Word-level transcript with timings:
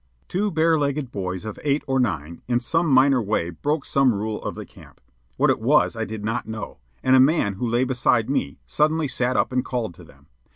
Two 0.27 0.49
bare 0.49 0.79
legged 0.79 1.11
boys 1.11 1.45
of 1.45 1.59
eight 1.63 1.83
or 1.85 1.99
nine 1.99 2.41
in 2.47 2.59
some 2.59 2.87
minor 2.87 3.21
way 3.21 3.51
broke 3.51 3.85
some 3.85 4.15
rule 4.15 4.41
of 4.43 4.55
the 4.55 4.65
camp 4.65 4.99
what 5.37 5.51
it 5.51 5.59
was 5.61 5.95
I 5.95 6.05
did 6.05 6.25
not 6.25 6.47
know; 6.47 6.79
and 7.03 7.15
a 7.15 7.19
man 7.19 7.53
who 7.53 7.67
lay 7.67 7.83
beside 7.83 8.27
me 8.27 8.57
suddenly 8.65 9.07
sat 9.07 9.37
up 9.37 9.51
and 9.51 9.63
called 9.63 9.93
to 9.93 10.03
them. 10.03 10.25